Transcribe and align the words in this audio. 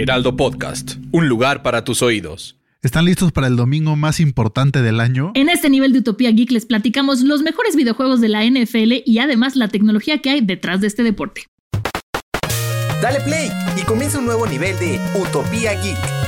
Heraldo 0.00 0.34
Podcast, 0.34 0.92
un 1.12 1.28
lugar 1.28 1.62
para 1.62 1.84
tus 1.84 2.00
oídos. 2.00 2.56
¿Están 2.80 3.04
listos 3.04 3.32
para 3.32 3.48
el 3.48 3.56
domingo 3.56 3.96
más 3.96 4.18
importante 4.18 4.80
del 4.80 4.98
año? 4.98 5.30
En 5.34 5.50
este 5.50 5.68
nivel 5.68 5.92
de 5.92 5.98
Utopía 5.98 6.30
Geek 6.30 6.52
les 6.52 6.64
platicamos 6.64 7.20
los 7.20 7.42
mejores 7.42 7.76
videojuegos 7.76 8.22
de 8.22 8.30
la 8.30 8.42
NFL 8.42 9.02
y 9.04 9.18
además 9.18 9.56
la 9.56 9.68
tecnología 9.68 10.22
que 10.22 10.30
hay 10.30 10.40
detrás 10.40 10.80
de 10.80 10.86
este 10.86 11.02
deporte. 11.02 11.42
Dale 13.02 13.20
play 13.20 13.50
y 13.76 13.82
comienza 13.82 14.20
un 14.20 14.24
nuevo 14.24 14.46
nivel 14.46 14.78
de 14.78 14.98
Utopía 15.20 15.78
Geek. 15.78 16.19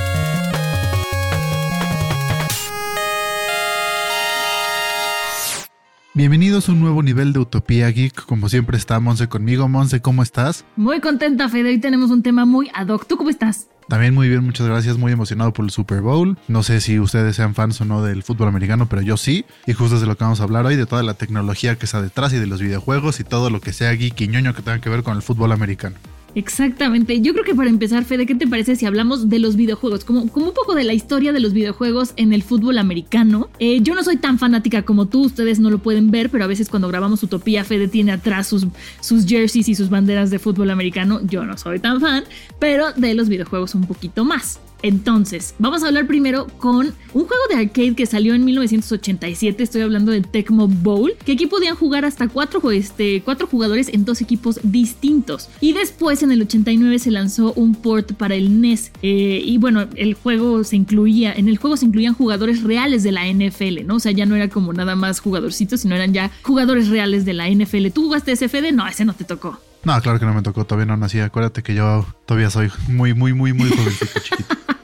Bienvenidos 6.14 6.68
a 6.68 6.72
un 6.72 6.80
nuevo 6.80 7.02
nivel 7.02 7.32
de 7.32 7.38
Utopía 7.38 7.88
Geek. 7.88 8.26
Como 8.26 8.50
siempre 8.50 8.76
está 8.76 9.00
Monse 9.00 9.28
conmigo. 9.28 9.66
Monse, 9.66 10.02
¿cómo 10.02 10.22
estás? 10.22 10.66
Muy 10.76 11.00
contenta, 11.00 11.48
Fede. 11.48 11.70
Hoy 11.70 11.78
tenemos 11.78 12.10
un 12.10 12.22
tema 12.22 12.44
muy 12.44 12.70
ad 12.74 12.88
hoc. 12.88 13.06
¿Tú 13.06 13.16
cómo 13.16 13.30
estás? 13.30 13.68
También 13.88 14.12
muy 14.12 14.28
bien, 14.28 14.44
muchas 14.44 14.66
gracias. 14.66 14.98
Muy 14.98 15.10
emocionado 15.10 15.54
por 15.54 15.64
el 15.64 15.70
Super 15.70 16.02
Bowl. 16.02 16.36
No 16.48 16.62
sé 16.62 16.82
si 16.82 17.00
ustedes 17.00 17.36
sean 17.36 17.54
fans 17.54 17.80
o 17.80 17.86
no 17.86 18.02
del 18.02 18.22
fútbol 18.22 18.48
americano, 18.48 18.90
pero 18.90 19.00
yo 19.00 19.16
sí. 19.16 19.46
Y 19.66 19.72
justo 19.72 19.94
es 19.94 20.02
de 20.02 20.06
lo 20.06 20.18
que 20.18 20.24
vamos 20.24 20.40
a 20.40 20.44
hablar 20.44 20.66
hoy, 20.66 20.76
de 20.76 20.84
toda 20.84 21.02
la 21.02 21.14
tecnología 21.14 21.76
que 21.76 21.86
está 21.86 22.02
detrás 22.02 22.34
y 22.34 22.38
de 22.38 22.46
los 22.46 22.60
videojuegos 22.60 23.18
y 23.18 23.24
todo 23.24 23.48
lo 23.48 23.62
que 23.62 23.72
sea 23.72 23.92
geek 23.92 24.20
y 24.20 24.28
ñoño 24.28 24.54
que 24.54 24.60
tenga 24.60 24.82
que 24.82 24.90
ver 24.90 25.02
con 25.02 25.16
el 25.16 25.22
fútbol 25.22 25.50
americano. 25.50 25.96
Exactamente. 26.34 27.20
Yo 27.20 27.32
creo 27.32 27.44
que 27.44 27.54
para 27.54 27.68
empezar, 27.68 28.04
Fede, 28.04 28.26
¿qué 28.26 28.34
te 28.34 28.46
parece 28.46 28.76
si 28.76 28.86
hablamos 28.86 29.28
de 29.28 29.38
los 29.38 29.56
videojuegos? 29.56 30.04
Como, 30.04 30.28
como 30.28 30.46
un 30.46 30.54
poco 30.54 30.74
de 30.74 30.84
la 30.84 30.94
historia 30.94 31.32
de 31.32 31.40
los 31.40 31.52
videojuegos 31.52 32.14
en 32.16 32.32
el 32.32 32.42
fútbol 32.42 32.78
americano. 32.78 33.50
Eh, 33.58 33.80
yo 33.82 33.94
no 33.94 34.02
soy 34.02 34.16
tan 34.16 34.38
fanática 34.38 34.82
como 34.82 35.06
tú, 35.06 35.26
ustedes 35.26 35.60
no 35.60 35.70
lo 35.70 35.78
pueden 35.78 36.10
ver, 36.10 36.30
pero 36.30 36.44
a 36.44 36.46
veces 36.46 36.68
cuando 36.68 36.88
grabamos 36.88 37.22
Utopía, 37.22 37.64
Fede 37.64 37.88
tiene 37.88 38.12
atrás 38.12 38.46
sus, 38.46 38.66
sus 39.00 39.26
jerseys 39.26 39.68
y 39.68 39.74
sus 39.74 39.90
banderas 39.90 40.30
de 40.30 40.38
fútbol 40.38 40.70
americano. 40.70 41.20
Yo 41.22 41.44
no 41.44 41.56
soy 41.58 41.78
tan 41.78 42.00
fan, 42.00 42.24
pero 42.58 42.92
de 42.92 43.14
los 43.14 43.28
videojuegos 43.28 43.74
un 43.74 43.86
poquito 43.86 44.24
más. 44.24 44.58
Entonces, 44.82 45.54
vamos 45.58 45.82
a 45.82 45.88
hablar 45.88 46.06
primero 46.06 46.46
con 46.58 46.86
un 46.86 47.26
juego 47.26 47.42
de 47.48 47.56
arcade 47.56 47.94
que 47.94 48.06
salió 48.06 48.34
en 48.34 48.44
1987. 48.44 49.62
Estoy 49.62 49.82
hablando 49.82 50.12
del 50.12 50.26
Tecmo 50.26 50.68
Bowl, 50.68 51.14
que 51.24 51.32
aquí 51.32 51.46
podían 51.46 51.76
jugar 51.76 52.04
hasta 52.04 52.28
cuatro, 52.28 52.70
este, 52.70 53.22
cuatro 53.22 53.46
jugadores 53.46 53.88
en 53.88 54.04
dos 54.04 54.20
equipos 54.20 54.60
distintos. 54.62 55.48
Y 55.60 55.72
después, 55.72 56.22
en 56.22 56.32
el 56.32 56.42
89, 56.42 56.98
se 56.98 57.10
lanzó 57.10 57.52
un 57.54 57.74
port 57.74 58.12
para 58.14 58.34
el 58.34 58.60
NES. 58.60 58.92
Eh, 59.02 59.42
y 59.44 59.58
bueno, 59.58 59.86
el 59.96 60.14
juego 60.14 60.64
se 60.64 60.76
incluía, 60.76 61.32
en 61.32 61.48
el 61.48 61.58
juego 61.58 61.76
se 61.76 61.86
incluían 61.86 62.14
jugadores 62.14 62.62
reales 62.62 63.02
de 63.02 63.12
la 63.12 63.26
NFL, 63.26 63.86
¿no? 63.86 63.96
O 63.96 64.00
sea, 64.00 64.12
ya 64.12 64.26
no 64.26 64.34
era 64.34 64.48
como 64.48 64.72
nada 64.72 64.96
más 64.96 65.20
jugadorcitos, 65.20 65.80
sino 65.80 65.94
eran 65.94 66.12
ya 66.12 66.30
jugadores 66.42 66.88
reales 66.88 67.24
de 67.24 67.34
la 67.34 67.48
NFL. 67.48 67.88
¿Tú 67.92 68.02
jugaste 68.04 68.34
SFD? 68.34 68.72
No, 68.72 68.86
ese 68.86 69.04
no 69.04 69.14
te 69.14 69.24
tocó. 69.24 69.60
No, 69.84 70.00
claro 70.00 70.18
que 70.18 70.26
no 70.26 70.34
me 70.34 70.42
tocó, 70.42 70.64
todavía 70.64 70.86
no 70.86 70.96
nací. 70.96 71.20
Acuérdate 71.20 71.62
que 71.62 71.74
yo 71.74 72.06
todavía 72.26 72.50
soy 72.50 72.70
muy, 72.88 73.14
muy, 73.14 73.32
muy, 73.32 73.52
muy 73.52 73.70
jovencito, 73.70 74.20
chiquito. 74.20 74.54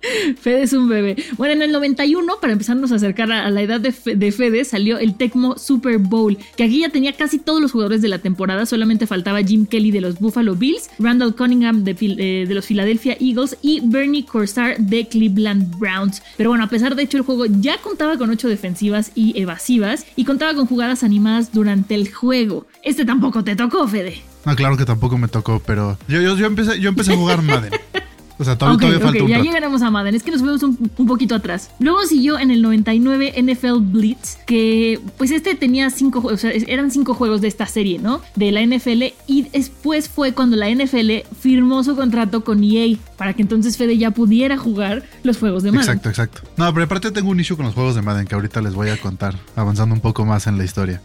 Fede 0.40 0.62
es 0.62 0.72
un 0.72 0.88
bebé. 0.88 1.16
Bueno, 1.36 1.54
en 1.54 1.62
el 1.62 1.72
91, 1.72 2.34
para 2.40 2.52
empezarnos 2.52 2.92
a 2.92 2.96
acercar 2.96 3.30
a 3.30 3.50
la 3.50 3.62
edad 3.62 3.80
de, 3.80 3.92
Fede, 3.92 4.64
salió 4.64 4.98
el 4.98 5.14
Tecmo 5.14 5.58
Super 5.58 5.98
Bowl, 5.98 6.36
que 6.56 6.64
aquí 6.64 6.80
ya 6.80 6.88
tenía 6.88 7.12
casi 7.12 7.38
todos 7.38 7.60
los 7.60 7.72
jugadores 7.72 8.02
de 8.02 8.08
la 8.08 8.18
temporada, 8.18 8.66
solamente 8.66 9.06
faltaba 9.06 9.42
Jim 9.42 9.66
Kelly 9.66 9.90
de 9.90 10.00
los 10.00 10.18
Buffalo 10.18 10.54
Bills, 10.54 10.90
Randall 10.98 11.34
Cunningham 11.34 11.84
de, 11.84 11.96
eh, 12.00 12.46
de 12.46 12.54
los 12.54 12.66
Philadelphia 12.66 13.16
Eagles 13.20 13.56
y 13.62 13.80
Bernie 13.84 14.24
Corsar 14.24 14.78
de 14.78 15.06
Cleveland 15.06 15.78
Browns. 15.78 16.22
Pero 16.36 16.50
bueno, 16.50 16.64
a 16.64 16.68
pesar 16.68 16.94
de 16.94 17.02
hecho 17.02 17.16
el 17.16 17.22
juego 17.22 17.46
ya 17.46 17.78
contaba 17.78 18.16
con 18.16 18.30
8 18.30 18.48
defensivas 18.48 19.12
y 19.14 19.38
evasivas 19.40 20.06
y 20.16 20.24
contaba 20.24 20.54
con 20.54 20.66
jugadas 20.66 21.04
animadas 21.04 21.52
durante 21.52 21.94
el 21.94 22.12
juego. 22.12 22.66
Este 22.82 23.04
tampoco 23.04 23.44
te 23.44 23.56
tocó, 23.56 23.86
Fede. 23.86 24.22
No, 24.46 24.56
claro 24.56 24.76
que 24.76 24.86
tampoco 24.86 25.18
me 25.18 25.28
tocó, 25.28 25.60
pero 25.64 25.98
yo, 26.08 26.20
yo, 26.20 26.36
yo 26.36 26.46
empecé, 26.46 26.80
yo 26.80 26.88
empecé 26.88 27.12
a 27.12 27.16
jugar 27.16 27.42
Madden. 27.42 27.72
O 28.40 28.44
sea, 28.44 28.56
todavía, 28.56 28.88
okay, 28.88 29.00
falta 29.00 29.26
Ya 29.26 29.38
llegaremos 29.38 29.82
a 29.82 29.90
Madden. 29.90 30.14
Es 30.14 30.22
que 30.22 30.30
nos 30.30 30.40
fuimos 30.40 30.62
un, 30.62 30.76
poquito 31.06 31.34
atrás. 31.34 31.70
Luego 31.78 32.02
siguió 32.06 32.38
en 32.38 32.50
el 32.50 32.62
99 32.62 33.34
NFL 33.36 33.80
Blitz, 33.80 34.38
que 34.46 34.98
pues 35.18 35.30
este 35.30 35.54
tenía 35.54 35.90
cinco, 35.90 36.22
o 36.24 36.36
sea, 36.38 36.50
eran 36.50 36.90
cinco 36.90 37.12
juegos 37.12 37.42
de 37.42 37.48
esta 37.48 37.66
serie, 37.66 37.98
¿no? 37.98 38.22
De 38.36 38.50
la 38.50 38.64
NFL. 38.64 39.12
Y 39.26 39.42
después 39.52 40.08
fue 40.08 40.32
cuando 40.32 40.56
la 40.56 40.70
NFL 40.70 41.28
firmó 41.38 41.84
su 41.84 41.94
contrato 41.94 42.42
con 42.42 42.64
EA 42.64 42.96
para 43.18 43.34
que 43.34 43.42
entonces 43.42 43.76
Fede 43.76 43.98
ya 43.98 44.10
pudiera 44.10 44.56
jugar 44.56 45.02
los 45.22 45.36
juegos 45.36 45.62
de 45.62 45.72
Madden. 45.72 45.88
Exacto, 45.88 46.08
exacto. 46.08 46.40
No, 46.56 46.72
pero 46.72 46.86
aparte 46.86 47.10
tengo 47.10 47.28
un 47.28 47.40
issue 47.40 47.58
con 47.58 47.66
los 47.66 47.74
juegos 47.74 47.94
de 47.94 48.00
Madden 48.00 48.26
que 48.26 48.34
ahorita 48.34 48.62
les 48.62 48.72
voy 48.72 48.88
a 48.88 48.96
contar, 48.96 49.34
avanzando 49.54 49.94
un 49.94 50.00
poco 50.00 50.24
más 50.24 50.46
en 50.46 50.56
la 50.56 50.64
historia. 50.64 51.02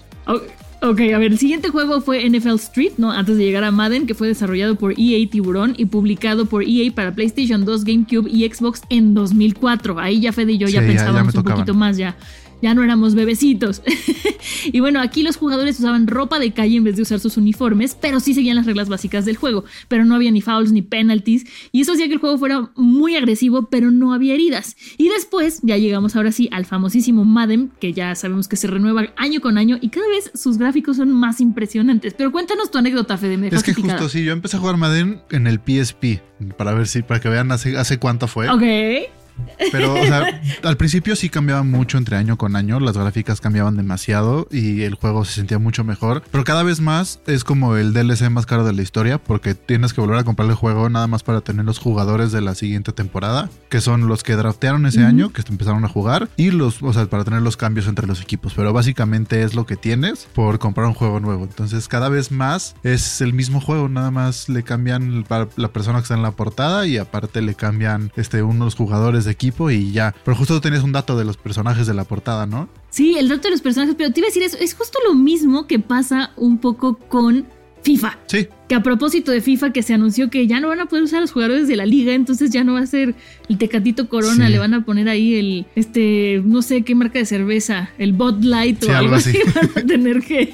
Ok, 0.86 1.02
a 1.16 1.18
ver, 1.18 1.32
el 1.32 1.40
siguiente 1.40 1.70
juego 1.70 2.00
fue 2.00 2.30
NFL 2.30 2.56
Street, 2.56 2.92
¿no? 2.98 3.12
Antes 3.12 3.38
de 3.38 3.44
llegar 3.44 3.64
a 3.64 3.72
Madden, 3.72 4.06
que 4.06 4.14
fue 4.14 4.28
desarrollado 4.28 4.76
por 4.76 4.94
EA 4.96 5.28
Tiburón 5.28 5.74
y 5.78 5.86
publicado 5.86 6.46
por 6.46 6.64
EA 6.64 6.92
para 6.94 7.16
PlayStation 7.16 7.66
2, 7.66 7.84
GameCube 7.86 8.30
y 8.30 8.48
Xbox 8.48 8.84
en 8.90 9.16
2004. 9.16 10.00
Ahí 10.00 10.22
ya 10.22 10.32
Fede 10.32 10.52
y 10.54 10.58
yo 10.60 10.68
ya 10.68 10.82
pensábamos 10.82 11.34
un 11.34 11.44
poquito 11.44 11.74
más 11.74 11.98
ya 11.98 12.16
ya 12.62 12.74
no 12.74 12.84
éramos 12.84 13.16
bebecitos. 13.16 13.82
y 14.72 14.80
bueno, 14.80 15.02
aquí 15.02 15.24
los 15.24 15.38
jugadores 15.38 15.80
usaban 15.80 16.08
ropa 16.08 16.40
de 16.40 16.52
calle 16.52 16.78
en 16.78 16.84
vez 16.84 16.96
de 16.96 17.02
usar 17.02 17.20
sus 17.20 17.38
uniformes, 17.38 17.98
pero 18.00 18.20
sí 18.20 18.34
seguían 18.34 18.56
las 18.56 18.66
reglas 18.66 18.90
básicas 18.90 19.26
del 19.26 19.38
juego. 19.38 19.66
Pero 19.88 20.06
no 20.06 20.16
había 20.16 20.32
ni 20.32 20.42
fouls 20.42 20.72
ni 20.72 20.82
penalties, 20.82 21.46
y 21.72 21.82
eso 21.82 21.94
hacía 21.94 22.08
que 22.08 22.14
el 22.14 22.20
juego 22.20 22.38
fuera 22.38 22.72
muy 22.76 23.16
agresivo, 23.16 23.70
pero 23.70 23.92
no 23.92 24.14
había 24.14 24.34
heridas. 24.34 24.76
Y 24.98 25.10
después, 25.10 25.60
ya 25.64 25.78
llegamos 25.78 26.16
ahora 26.16 26.32
sí 26.32 26.50
al 26.52 26.66
famosísimo 26.66 27.26
Madden, 27.26 27.72
que 27.80 27.94
ya 27.94 28.16
sabemos 28.16 28.48
que 28.48 28.56
se 28.56 28.68
renueva 28.68 29.14
año 29.18 29.42
con 29.42 29.58
año 29.58 29.78
y 29.82 29.90
cada 29.90 30.08
vez 30.08 30.32
sus 30.34 30.58
gráficos 30.58 30.98
son 30.98 31.12
más 31.12 31.42
impresionantes. 31.42 32.14
Pero 32.14 32.32
cuéntanos 32.32 32.72
tu 32.72 32.78
anécdota, 32.78 33.18
Fede. 33.18 33.50
es 33.52 33.64
que 33.64 33.74
justo 33.74 34.10
sí, 34.10 34.24
yo 34.24 34.32
empecé 34.32 34.58
a 34.58 34.60
jugar 34.60 34.78
Madden 34.78 35.22
en 35.32 35.48
el 35.48 35.60
PSP, 35.60 36.22
para 36.58 36.74
ver 36.74 36.88
si, 36.88 37.02
para 37.02 37.20
que 37.20 37.30
vean 37.30 37.52
hace, 37.52 37.78
hace 37.78 37.98
cuánto 37.98 38.28
fue. 38.28 38.50
Ok. 38.50 39.25
Pero, 39.72 39.94
o 39.94 40.06
sea, 40.06 40.42
al 40.64 40.78
principio 40.78 41.16
sí 41.16 41.30
cambiaba 41.30 41.64
mucho 41.64 41.98
entre 41.98 42.18
año 42.18 42.38
con 42.38 42.56
año, 42.56 42.80
las 42.80 42.98
gráficas 42.98 43.42
cambiaban 43.42 43.78
demasiado 43.78 44.48
y 44.52 44.84
el 44.84 44.96
juego 44.96 45.26
se 45.26 45.34
sentía 45.34 45.60
mucho 45.60 45.84
mejor. 45.84 46.24
Pero 46.32 46.44
cada 46.44 46.64
vez 46.64 46.82
más 46.82 47.20
es 47.28 47.44
como 47.44 47.76
el 47.76 47.94
DLC 47.94 48.30
más 48.30 48.46
caro 48.46 48.66
de 48.66 48.74
la 48.74 48.82
historia 48.82 49.18
porque 49.18 49.56
tienes 49.56 49.94
que 49.94 50.02
volver 50.02 50.18
a 50.18 50.24
comprar 50.24 50.50
el 50.50 50.56
juego 50.56 50.90
nada 50.90 51.08
más 51.08 51.24
para 51.24 51.42
tener 51.42 51.66
los 51.66 51.80
jugadores 51.80 52.32
de 52.32 52.42
la 52.42 52.56
siguiente 52.56 52.92
temporada, 52.92 53.50
que 53.70 53.82
son 53.82 54.08
los 54.08 54.24
que 54.24 54.36
draftearon 54.36 54.86
ese 54.86 55.04
año, 55.04 55.32
que 55.32 55.44
empezaron 55.48 55.86
a 55.86 55.90
jugar, 55.90 56.30
y 56.38 56.52
los, 56.52 56.82
o 56.82 56.94
sea, 56.94 57.06
para 57.06 57.24
tener 57.24 57.42
los 57.42 57.58
cambios 57.58 57.88
entre 57.88 58.08
los 58.08 58.22
equipos. 58.22 58.54
Pero 58.56 58.74
básicamente 58.74 59.44
es 59.44 59.56
lo 59.56 59.66
que 59.66 59.76
tienes 59.76 60.28
por 60.34 60.60
comprar 60.60 60.88
un 60.88 60.94
juego 60.94 61.20
nuevo. 61.20 61.44
Entonces, 61.44 61.88
cada 61.88 62.10
vez 62.10 62.32
más 62.32 62.76
es 62.84 63.22
el 63.22 63.34
mismo 63.34 63.62
juego, 63.62 63.90
nada 63.90 64.12
más 64.12 64.50
le 64.50 64.64
cambian 64.64 65.26
la 65.56 65.68
persona 65.70 66.00
que 66.00 66.04
está 66.04 66.16
en 66.16 66.24
la 66.24 66.32
portada 66.32 66.88
y 66.88 66.98
aparte 66.98 67.42
le 67.42 67.56
cambian 67.56 68.12
este, 68.16 68.42
unos 68.44 68.76
jugadores 68.76 69.25
de 69.26 69.32
equipo 69.32 69.70
y 69.70 69.92
ya. 69.92 70.16
Pero 70.24 70.38
justo 70.38 70.56
tú 70.56 70.62
tenías 70.62 70.84
un 70.84 70.92
dato 70.92 71.18
de 71.18 71.26
los 71.26 71.38
personajes 71.38 71.88
de 71.88 71.94
la 71.94 72.04
portada, 72.04 72.46
¿no? 72.46 72.70
Sí, 72.90 73.18
el 73.18 73.30
dato 73.30 73.44
de 73.44 73.52
los 73.52 73.62
personajes, 73.62 73.96
pero 73.98 74.12
te 74.12 74.20
iba 74.20 74.28
a 74.28 74.30
decir 74.30 74.44
eso, 74.44 74.58
es 74.58 74.74
justo 74.74 75.00
lo 75.08 75.16
mismo 75.16 75.68
que 75.68 75.80
pasa 75.80 76.32
un 76.36 76.60
poco 76.60 76.98
con 76.98 77.48
FIFA. 77.84 78.18
Sí 78.28 78.48
que 78.68 78.76
a 78.76 78.82
propósito 78.82 79.32
de 79.32 79.42
FIFA 79.42 79.72
que 79.72 79.84
se 79.84 79.94
anunció 79.94 80.30
que 80.30 80.48
ya 80.48 80.60
no 80.60 80.70
van 80.70 80.80
a 80.80 80.86
poder 80.88 81.04
usar 81.04 81.20
a 81.20 81.22
los 81.22 81.32
jugadores 81.32 81.68
de 81.68 81.76
la 81.76 81.86
liga, 81.86 82.14
entonces 82.14 82.50
ya 82.50 82.64
no 82.64 82.74
va 82.74 82.80
a 82.80 82.88
ser 82.88 83.16
el 83.48 83.58
Tecatito 83.58 84.10
Corona, 84.10 84.50
le 84.50 84.58
van 84.58 84.74
a 84.74 84.84
poner 84.84 85.08
ahí 85.08 85.36
el, 85.36 85.66
este, 85.76 86.42
no 86.44 86.62
sé 86.62 86.82
qué 86.82 86.96
marca 86.96 87.20
de 87.20 87.26
cerveza, 87.26 87.90
el 87.98 88.14
Bot 88.14 88.44
Light 88.44 88.84
o 88.84 88.92
algo, 88.92 89.16
así. 89.16 89.38
van 89.56 89.70
a 89.76 89.88
tener 89.88 90.22
que... 90.22 90.54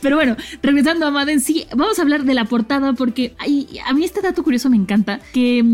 Pero 0.00 0.16
bueno, 0.16 0.36
regresando 0.62 1.06
a 1.06 1.10
Madden, 1.10 1.40
sí, 1.40 1.66
vamos 1.76 1.98
a 1.98 2.02
hablar 2.02 2.24
de 2.24 2.34
la 2.34 2.46
portada 2.46 2.94
porque 2.94 3.34
hay, 3.38 3.66
a 3.86 3.92
mí 3.92 4.04
este 4.04 4.22
dato 4.22 4.42
curioso 4.42 4.70
me 4.70 4.76
encanta, 4.76 5.20
que, 5.32 5.64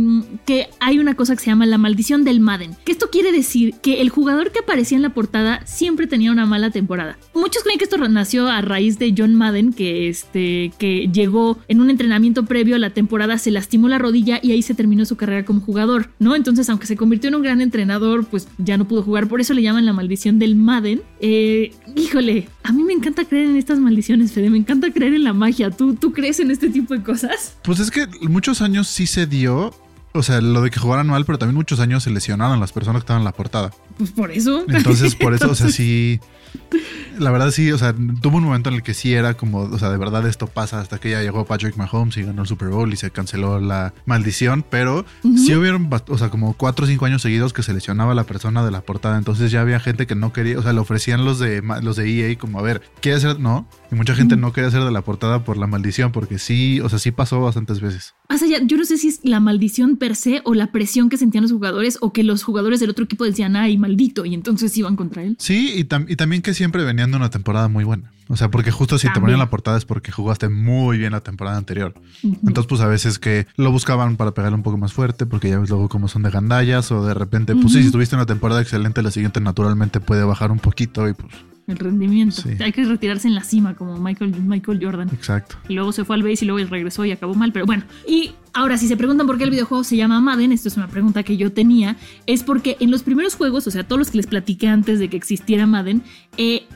que 0.44 0.68
hay 0.80 0.98
una 0.98 1.14
cosa 1.14 1.34
que 1.36 1.40
se 1.40 1.46
llama 1.46 1.66
la 1.66 1.78
maldición 1.78 2.24
del 2.24 2.40
Madden, 2.40 2.76
que 2.84 2.92
esto 2.92 3.10
quiere 3.10 3.32
decir 3.32 3.74
que 3.82 4.00
el 4.00 4.10
jugador 4.10 4.50
que 4.50 4.60
aparecía 4.60 4.96
en 4.96 5.02
la 5.02 5.10
portada 5.10 5.64
siempre 5.66 6.06
tenía 6.06 6.32
una 6.32 6.46
mala 6.46 6.70
temporada. 6.70 7.18
Muchos 7.34 7.62
creen 7.62 7.78
que 7.78 7.84
esto 7.84 7.96
nació 7.96 8.48
a 8.48 8.60
raíz 8.60 8.98
de 8.98 9.14
John 9.16 9.34
Madden, 9.34 9.72
que, 9.72 10.08
este, 10.08 10.72
que 10.78 11.08
llegó 11.12 11.58
en 11.68 11.75
en 11.76 11.82
un 11.82 11.90
entrenamiento 11.90 12.46
previo 12.46 12.74
a 12.74 12.78
la 12.78 12.90
temporada 12.90 13.36
se 13.36 13.50
lastimó 13.50 13.88
la 13.88 13.98
rodilla 13.98 14.40
y 14.42 14.52
ahí 14.52 14.62
se 14.62 14.74
terminó 14.74 15.04
su 15.04 15.16
carrera 15.16 15.44
como 15.44 15.60
jugador, 15.60 16.10
¿no? 16.18 16.34
Entonces, 16.34 16.70
aunque 16.70 16.86
se 16.86 16.96
convirtió 16.96 17.28
en 17.28 17.34
un 17.34 17.42
gran 17.42 17.60
entrenador, 17.60 18.24
pues 18.24 18.48
ya 18.56 18.78
no 18.78 18.88
pudo 18.88 19.02
jugar. 19.02 19.28
Por 19.28 19.42
eso 19.42 19.52
le 19.52 19.62
llaman 19.62 19.84
la 19.84 19.92
maldición 19.92 20.38
del 20.38 20.56
Madden. 20.56 21.02
Eh, 21.20 21.74
híjole, 21.94 22.48
a 22.62 22.72
mí 22.72 22.82
me 22.82 22.94
encanta 22.94 23.24
creer 23.26 23.50
en 23.50 23.56
estas 23.56 23.78
maldiciones, 23.78 24.32
Fede. 24.32 24.48
Me 24.48 24.58
encanta 24.58 24.90
creer 24.90 25.12
en 25.12 25.24
la 25.24 25.34
magia. 25.34 25.70
¿Tú, 25.70 25.94
¿Tú 25.94 26.12
crees 26.12 26.40
en 26.40 26.50
este 26.50 26.70
tipo 26.70 26.94
de 26.94 27.02
cosas? 27.02 27.56
Pues 27.62 27.78
es 27.78 27.90
que 27.90 28.06
muchos 28.22 28.62
años 28.62 28.88
sí 28.88 29.06
se 29.06 29.26
dio. 29.26 29.74
O 30.18 30.22
sea, 30.22 30.40
lo 30.40 30.62
de 30.62 30.70
que 30.70 30.78
jugaran 30.80 31.06
mal, 31.06 31.24
pero 31.24 31.38
también 31.38 31.54
muchos 31.56 31.80
años 31.80 32.02
se 32.02 32.10
lesionaron 32.10 32.58
las 32.60 32.72
personas 32.72 33.00
que 33.00 33.04
estaban 33.04 33.20
en 33.22 33.24
la 33.24 33.32
portada. 33.32 33.70
Pues 33.98 34.10
por 34.10 34.30
eso. 34.30 34.64
Entonces, 34.68 35.14
por 35.14 35.34
eso, 35.34 35.50
o 35.50 35.54
sea, 35.54 35.68
sí. 35.70 36.20
La 37.18 37.30
verdad 37.30 37.50
sí, 37.50 37.72
o 37.72 37.78
sea, 37.78 37.94
tuvo 38.20 38.36
un 38.38 38.44
momento 38.44 38.68
en 38.68 38.76
el 38.76 38.82
que 38.82 38.92
sí 38.92 39.12
era 39.14 39.34
como, 39.34 39.60
o 39.60 39.78
sea, 39.78 39.88
de 39.90 39.96
verdad 39.96 40.26
esto 40.26 40.46
pasa 40.46 40.80
hasta 40.80 40.98
que 40.98 41.10
ya 41.10 41.22
llegó 41.22 41.46
Patrick 41.46 41.76
Mahomes 41.76 42.16
y 42.18 42.22
ganó 42.22 42.42
el 42.42 42.48
Super 42.48 42.68
Bowl 42.68 42.92
y 42.92 42.96
se 42.96 43.10
canceló 43.10 43.58
la 43.58 43.94
maldición, 44.04 44.64
pero 44.68 45.06
sí 45.22 45.54
hubieron, 45.54 45.88
o 46.08 46.18
sea, 46.18 46.28
como 46.28 46.52
cuatro 46.54 46.84
o 46.84 46.88
cinco 46.88 47.06
años 47.06 47.22
seguidos 47.22 47.52
que 47.54 47.62
se 47.62 47.72
lesionaba 47.72 48.14
la 48.14 48.24
persona 48.24 48.64
de 48.64 48.70
la 48.70 48.82
portada, 48.82 49.16
entonces 49.16 49.50
ya 49.50 49.62
había 49.62 49.80
gente 49.80 50.06
que 50.06 50.14
no 50.14 50.32
quería, 50.32 50.58
o 50.58 50.62
sea, 50.62 50.72
le 50.74 50.80
ofrecían 50.80 51.24
los 51.24 51.38
de 51.38 51.62
los 51.82 51.96
de 51.96 52.30
EA 52.30 52.36
como, 52.38 52.58
a 52.58 52.62
ver, 52.62 52.82
¿quieres 53.00 53.22
ser? 53.22 53.40
No, 53.40 53.66
y 53.90 53.94
mucha 53.94 54.14
gente 54.14 54.36
no 54.36 54.52
quería 54.52 54.70
ser 54.70 54.84
de 54.84 54.90
la 54.90 55.00
portada 55.02 55.42
por 55.44 55.56
la 55.56 55.66
maldición, 55.66 56.12
porque 56.12 56.38
sí, 56.38 56.80
o 56.80 56.88
sea, 56.90 56.98
sí 56.98 57.12
pasó 57.12 57.40
bastantes 57.40 57.80
veces. 57.80 58.14
O 58.28 58.36
sea, 58.36 58.46
ya- 58.48 58.62
yo 58.62 58.76
no 58.76 58.84
sé 58.84 58.98
si 58.98 59.08
es 59.08 59.20
la 59.22 59.40
maldición 59.40 59.96
per 60.06 60.14
se 60.14 60.40
o 60.44 60.54
la 60.54 60.70
presión 60.70 61.08
que 61.08 61.16
sentían 61.16 61.42
los 61.42 61.50
jugadores 61.52 61.98
o 62.00 62.12
que 62.12 62.22
los 62.22 62.44
jugadores 62.44 62.78
del 62.78 62.90
otro 62.90 63.04
equipo 63.04 63.24
decían, 63.24 63.56
ay, 63.56 63.76
maldito, 63.76 64.24
y 64.24 64.34
entonces 64.34 64.76
iban 64.78 64.94
contra 64.94 65.24
él. 65.24 65.34
Sí, 65.40 65.72
y, 65.76 65.84
tam- 65.84 66.06
y 66.08 66.14
también 66.14 66.42
que 66.42 66.54
siempre 66.54 66.84
venían 66.84 67.10
de 67.10 67.16
una 67.16 67.28
temporada 67.30 67.66
muy 67.68 67.82
buena. 67.82 68.12
O 68.28 68.36
sea, 68.36 68.50
porque 68.50 68.70
justo 68.70 68.98
si 68.98 69.08
te 69.12 69.20
ponían 69.20 69.38
la 69.38 69.50
portada 69.50 69.76
es 69.78 69.84
porque 69.84 70.10
jugaste 70.12 70.48
muy 70.48 70.98
bien 70.98 71.12
la 71.12 71.20
temporada 71.20 71.56
anterior. 71.56 71.94
Entonces, 72.22 72.66
pues 72.68 72.80
a 72.80 72.86
veces 72.88 73.18
que 73.18 73.46
lo 73.56 73.70
buscaban 73.72 74.16
para 74.16 74.32
pegarle 74.32 74.56
un 74.56 74.62
poco 74.64 74.78
más 74.78 74.92
fuerte, 74.92 75.26
porque 75.26 75.48
ya 75.50 75.58
ves 75.58 75.70
luego 75.70 75.88
cómo 75.88 76.06
son 76.08 76.22
de 76.22 76.30
gandallas, 76.30 76.90
o 76.92 77.04
de 77.04 77.14
repente, 77.14 77.54
pues 77.56 77.72
sí, 77.72 77.82
si 77.82 77.90
tuviste 77.90 78.14
una 78.16 78.26
temporada 78.26 78.60
excelente, 78.60 79.02
la 79.02 79.10
siguiente 79.12 79.40
naturalmente 79.40 80.00
puede 80.00 80.22
bajar 80.24 80.50
un 80.52 80.58
poquito 80.58 81.08
y 81.08 81.14
pues, 81.14 81.32
El 81.68 81.76
rendimiento. 81.78 82.42
Sí. 82.42 82.50
Hay 82.60 82.72
que 82.72 82.84
retirarse 82.84 83.28
en 83.28 83.34
la 83.36 83.44
cima, 83.44 83.74
como 83.74 83.96
Michael, 84.00 84.34
Michael 84.42 84.80
Jordan. 84.82 85.08
exacto. 85.12 85.56
Y 85.68 85.74
luego 85.74 85.92
se 85.92 86.04
fue 86.04 86.16
al 86.16 86.22
base 86.24 86.44
y 86.44 86.48
luego 86.48 86.68
regresó 86.68 87.04
y 87.04 87.12
acabó 87.12 87.34
mal. 87.34 87.52
Pero 87.52 87.64
bueno, 87.66 87.84
y 88.08 88.32
ahora 88.56 88.78
si 88.78 88.88
se 88.88 88.96
preguntan 88.96 89.26
por 89.26 89.36
qué 89.36 89.44
el 89.44 89.50
videojuego 89.50 89.84
se 89.84 89.96
llama 89.96 90.18
Madden, 90.20 90.50
esto 90.50 90.68
es 90.68 90.78
una 90.78 90.88
pregunta 90.88 91.22
que 91.22 91.36
yo 91.36 91.52
tenía, 91.52 91.96
es 92.26 92.42
porque 92.42 92.78
en 92.80 92.90
los 92.90 93.02
primeros 93.02 93.34
juegos, 93.34 93.66
o 93.66 93.70
sea, 93.70 93.86
todos 93.86 93.98
los 93.98 94.10
que 94.10 94.16
les 94.16 94.26
platiqué 94.26 94.66
antes 94.66 94.98
de 94.98 95.10
que 95.10 95.16
existiera 95.18 95.66
Madden, 95.66 96.02
eh, 96.38 96.66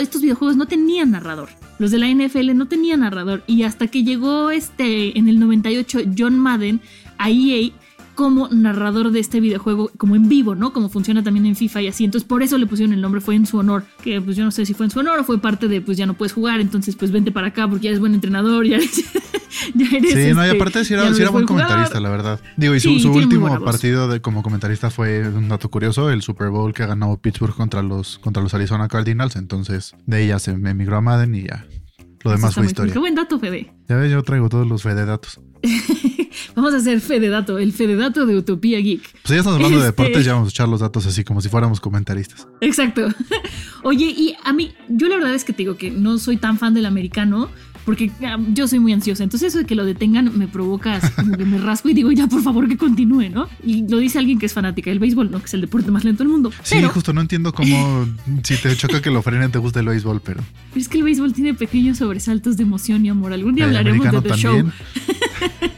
estos 0.00 0.20
videojuegos 0.20 0.56
no 0.56 0.66
tenían 0.66 1.12
narrador. 1.12 1.48
Los 1.78 1.92
de 1.92 1.98
la 1.98 2.08
NFL 2.08 2.56
no 2.56 2.66
tenían 2.66 3.00
narrador. 3.00 3.44
Y 3.46 3.62
hasta 3.62 3.86
que 3.86 4.02
llegó 4.02 4.50
este, 4.50 5.16
en 5.16 5.28
el 5.28 5.38
98, 5.38 6.00
John 6.18 6.38
Madden 6.38 6.80
a 7.18 7.30
EA 7.30 7.70
como 8.14 8.48
narrador 8.48 9.10
de 9.10 9.20
este 9.20 9.40
videojuego, 9.40 9.90
como 9.96 10.16
en 10.16 10.28
vivo, 10.28 10.54
¿no? 10.54 10.72
Como 10.72 10.88
funciona 10.88 11.22
también 11.22 11.46
en 11.46 11.56
FIFA 11.56 11.82
y 11.82 11.88
así. 11.88 12.04
Entonces, 12.04 12.28
por 12.28 12.42
eso 12.42 12.58
le 12.58 12.66
pusieron 12.66 12.92
el 12.92 13.00
nombre, 13.00 13.20
fue 13.20 13.34
en 13.34 13.46
su 13.46 13.58
honor. 13.58 13.84
Que 14.02 14.20
pues 14.20 14.36
yo 14.36 14.44
no 14.44 14.50
sé 14.50 14.66
si 14.66 14.74
fue 14.74 14.86
en 14.86 14.90
su 14.90 15.00
honor 15.00 15.18
o 15.20 15.24
fue 15.24 15.38
parte 15.38 15.68
de, 15.68 15.80
pues 15.80 15.96
ya 15.96 16.06
no 16.06 16.14
puedes 16.14 16.32
jugar, 16.32 16.60
entonces 16.60 16.96
pues 16.96 17.10
vente 17.10 17.32
para 17.32 17.48
acá 17.48 17.68
porque 17.68 17.84
ya 17.84 17.90
eres 17.90 18.00
buen 18.00 18.14
entrenador, 18.14 18.66
ya 18.66 18.76
eres. 18.76 18.96
ya 19.74 19.86
eres 19.96 20.12
Sí, 20.12 20.34
no, 20.34 20.44
y 20.44 20.48
este, 20.48 20.56
aparte 20.56 20.84
ya 20.84 21.08
era, 21.08 21.30
buen 21.30 21.46
comentarista, 21.46 22.00
la 22.00 22.10
verdad. 22.10 22.40
Digo, 22.56 22.74
y 22.74 22.80
su, 22.80 22.90
Sí, 22.98 23.06
último 23.06 23.62
partido 23.64 24.08
de, 24.08 24.20
como 24.20 24.42
comentarista 24.42 24.90
fue 24.90 25.26
un 25.28 25.48
dato 25.48 25.70
curioso, 25.70 26.10
el 26.10 26.22
Super 26.22 26.50
Bowl 26.50 26.72
que 26.74 26.86
ganó 26.86 27.16
Pittsburgh 27.16 27.54
contra 27.54 27.82
los, 27.82 28.18
contra 28.18 28.42
los 28.42 28.54
Arizona 28.54 28.88
Cardinals. 28.88 29.36
Entonces, 29.36 29.94
de 30.06 30.24
ella 30.24 30.38
se 30.38 30.52
emigró 30.52 30.96
a 30.96 31.00
Madden 31.00 31.34
y 31.34 31.44
ya. 31.44 31.66
Lo 32.24 32.30
demás 32.30 32.54
fue 32.54 32.66
historia. 32.66 32.92
Qué 32.92 32.98
buen 32.98 33.14
dato, 33.14 33.38
Fede. 33.38 33.72
Ya 33.88 33.96
ves, 33.96 34.10
yo 34.10 34.22
traigo 34.22 34.48
todos 34.48 34.66
los 34.66 34.82
Fede 34.82 35.04
datos. 35.04 35.40
Vamos 36.54 36.74
a 36.74 36.78
hacer 36.78 37.00
Fede 37.00 37.28
Dato, 37.28 37.58
el 37.58 37.72
Fede 37.72 37.96
Dato 37.96 38.26
de 38.26 38.36
Utopía 38.36 38.78
Geek. 38.78 39.02
Pues 39.02 39.28
ya 39.28 39.36
estamos 39.36 39.56
hablando 39.56 39.80
de 39.80 39.88
Este- 39.88 40.02
deportes, 40.02 40.24
ya 40.24 40.34
vamos 40.34 40.48
a 40.48 40.50
echar 40.50 40.68
los 40.68 40.80
datos 40.80 41.06
así 41.06 41.24
como 41.24 41.40
si 41.40 41.48
fuéramos 41.48 41.80
comentaristas. 41.80 42.46
Exacto. 42.60 43.08
Oye, 43.82 44.06
y 44.06 44.34
a 44.44 44.52
mí, 44.52 44.72
yo 44.88 45.08
la 45.08 45.16
verdad 45.16 45.34
es 45.34 45.44
que 45.44 45.52
te 45.52 45.58
digo 45.58 45.76
que 45.76 45.90
no 45.90 46.18
soy 46.18 46.36
tan 46.36 46.58
fan 46.58 46.74
del 46.74 46.86
americano. 46.86 47.50
Porque 47.84 48.12
ah, 48.24 48.38
yo 48.52 48.68
soy 48.68 48.78
muy 48.78 48.92
ansiosa. 48.92 49.24
Entonces, 49.24 49.48
eso 49.48 49.58
de 49.58 49.64
que 49.64 49.74
lo 49.74 49.84
detengan 49.84 50.38
me 50.38 50.46
provoca 50.46 50.94
así 50.94 51.10
como 51.14 51.36
que 51.36 51.44
me 51.44 51.58
rasco 51.58 51.88
y 51.88 51.94
digo, 51.94 52.12
ya 52.12 52.28
por 52.28 52.40
favor 52.40 52.68
que 52.68 52.76
continúe, 52.76 53.28
¿no? 53.28 53.48
Y 53.64 53.88
lo 53.88 53.98
dice 53.98 54.20
alguien 54.20 54.38
que 54.38 54.46
es 54.46 54.52
fanática 54.52 54.90
del 54.90 55.00
béisbol, 55.00 55.32
¿no? 55.32 55.40
Que 55.40 55.46
es 55.46 55.54
el 55.54 55.62
deporte 55.62 55.90
más 55.90 56.04
lento 56.04 56.22
del 56.22 56.30
mundo. 56.30 56.52
Sí, 56.62 56.76
Pero 56.76 56.90
justo 56.90 57.12
no 57.12 57.20
entiendo 57.20 57.52
cómo, 57.52 58.06
si 58.44 58.54
te 58.54 58.76
choca 58.76 59.02
que 59.02 59.10
lo 59.10 59.20
frenen, 59.20 59.50
te 59.50 59.58
gusta 59.58 59.80
el 59.80 59.86
béisbol, 59.86 60.20
pero 60.24 60.42
es 60.76 60.88
que 60.88 60.98
el 60.98 61.02
béisbol 61.02 61.32
tiene 61.32 61.54
pequeños 61.54 61.98
sobresaltos 61.98 62.56
de 62.56 62.62
emoción 62.62 63.04
y 63.04 63.08
amor. 63.08 63.32
Algún 63.32 63.56
día 63.56 63.64
el 63.64 63.76
hablaremos 63.76 64.12
de 64.12 64.20
The 64.30 64.36
Show. 64.36 64.70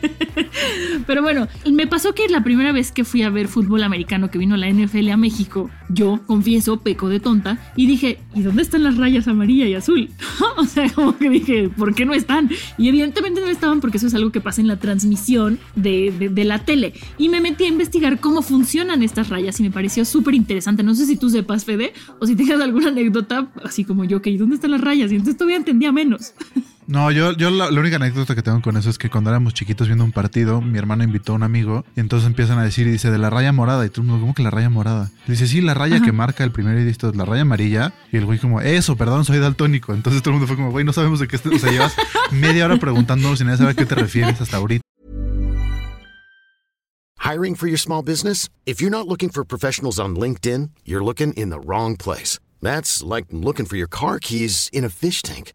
Pero 1.07 1.23
bueno, 1.23 1.49
me 1.71 1.87
pasó 1.87 2.15
que 2.15 2.29
la 2.29 2.43
primera 2.45 2.73
vez 2.73 2.93
que 2.93 3.05
fui 3.05 3.23
a 3.23 3.31
ver 3.31 3.49
fútbol 3.49 3.83
americano 3.83 4.31
que 4.31 4.39
vino 4.39 4.57
la 4.57 4.69
NFL 4.71 5.11
a 5.11 5.17
México, 5.17 5.71
yo, 5.89 6.21
confieso, 6.27 6.81
peco 6.81 7.09
de 7.09 7.21
tonta, 7.21 7.59
y 7.77 7.87
dije, 7.87 8.19
¿y 8.35 8.43
dónde 8.43 8.63
están 8.63 8.83
las 8.85 8.97
rayas 8.97 9.29
amarilla 9.29 9.67
y 9.67 9.75
azul? 9.75 10.09
o 10.57 10.65
sea, 10.65 10.91
como 10.93 11.17
que 11.17 11.29
dije, 11.31 11.69
¿por 11.69 11.95
qué 11.95 12.05
no 12.07 12.15
están? 12.15 12.51
Y 12.79 12.89
evidentemente 12.89 13.41
no 13.41 13.49
estaban 13.49 13.81
porque 13.81 13.99
eso 13.99 14.07
es 14.07 14.15
algo 14.15 14.33
que 14.33 14.41
pasa 14.41 14.61
en 14.61 14.69
la 14.69 14.79
transmisión 14.79 15.59
de, 15.77 16.13
de- 16.19 16.29
de 16.29 16.45
la 16.45 16.65
tele. 16.65 16.95
Y 17.19 17.29
me 17.29 17.41
metí 17.41 17.65
a 17.65 17.69
investigar 17.69 18.21
cómo 18.21 18.43
funcionan 18.43 19.03
estas 19.03 19.29
rayas 19.29 19.59
y 19.61 19.63
me 19.63 19.71
pareció 19.71 20.05
súper 20.05 20.35
interesante. 20.35 20.83
No 20.83 20.95
sé 20.95 21.07
si 21.07 21.17
tú 21.17 21.31
sepas, 21.31 21.65
Fede, 21.65 21.93
o 22.21 22.27
si 22.27 22.35
tengas 22.37 22.61
alguna 22.61 22.89
anécdota, 22.89 23.49
así 23.63 23.85
como 23.85 24.05
yo, 24.05 24.23
que 24.23 24.31
¿y 24.31 24.37
dónde 24.37 24.57
están 24.57 24.71
las 24.73 24.81
rayas? 24.81 25.11
Y 25.13 25.17
entonces 25.17 25.37
todavía 25.37 25.57
entendía 25.57 25.93
menos. 25.93 26.33
No, 26.87 27.11
yo, 27.11 27.33
yo 27.33 27.51
la, 27.51 27.71
la 27.71 27.81
única 27.81 27.97
anécdota 27.97 28.35
que 28.35 28.43
tengo 28.43 28.61
con 28.61 28.77
eso 28.77 28.91
es 28.91 28.99
que 28.99 29.09
cuando 29.09 29.31
éramos 29.31 29.55
chiquitos 29.55 29.87
viendo 29.87 30.05
un 30.05 30.13
partido, 30.13 30.61
mi 30.61 30.79
hermano 30.79 31.03
invitó 31.03 31.33
a 31.33 31.37
un 31.37 31.43
amigo 31.43 31.85
y 31.97 32.01
entonces 32.01 32.27
empiezan 32.27 32.59
a 32.59 32.63
decir 32.63 32.87
y 32.87 32.91
dice 32.91 33.11
de 33.11 33.17
la 33.17 33.31
raya 33.31 33.53
morada 33.53 33.87
y 33.87 33.89
tú 33.89 34.07
¿cómo 34.07 34.35
que 34.35 34.43
la 34.43 34.51
raya 34.51 34.69
morada? 34.69 35.11
Y 35.27 35.33
dice, 35.33 35.47
sí, 35.47 35.63
la 35.63 35.73
raya 35.73 35.97
Ajá. 35.97 36.05
que 36.05 36.13
marca 36.13 36.45
el 36.45 36.53
primero 36.53 36.83
y 36.83 36.89
esto 36.89 37.09
es 37.09 37.17
la 37.17 37.25
raya 37.25 37.43
amarilla 37.43 37.95
y 38.13 38.19
el 38.19 38.27
güey 38.27 38.39
como, 38.39 38.61
eso, 38.61 38.97
perdón, 38.97 39.25
soy 39.25 39.39
daltónico. 39.39 39.95
Entonces 39.95 40.23
todo 40.23 40.35
el 40.35 40.41
mundo 40.41 40.47
fue 40.47 40.57
como, 40.57 40.71
güey, 40.71 40.85
no 40.85 40.93
sabemos 40.93 41.21
de 41.21 41.29
qué, 41.29 41.37
o 41.37 41.59
sea, 41.59 41.73
llevas 41.73 41.95
media 42.31 42.67
hora 42.67 42.77
preguntándonos 42.77 43.39
sin 43.39 43.49
saber 43.57 43.71
a 43.71 43.75
qué 43.75 43.87
te 43.87 43.95
refieres 43.95 44.41
hasta 44.41 44.59
ahorita. 44.59 44.83
Hiring 47.19 47.55
for 47.55 47.67
your 47.67 47.79
small 47.79 48.03
business? 48.03 48.51
If 48.67 48.83
you're 48.83 48.91
not 48.91 49.09
looking 49.09 49.31
for 49.31 49.45
professionals 49.47 49.99
on 49.99 50.15
LinkedIn, 50.15 50.73
you're 50.85 51.03
looking 51.03 51.33
in 51.33 51.49
the 51.49 51.59
wrong 51.59 51.97
place. 51.97 52.39
That's 52.61 53.03
like 53.03 53.27
looking 53.31 53.65
for 53.65 53.77
your 53.77 53.89
car 53.89 54.19
keys 54.19 54.69
in 54.73 54.85
a 54.85 54.91
fish 54.91 55.23
tank. 55.23 55.55